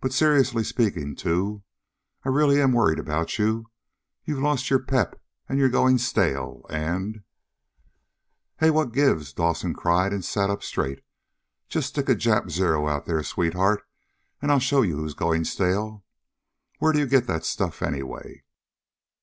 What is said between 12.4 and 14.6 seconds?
Zero out there, sweetheart, and I'll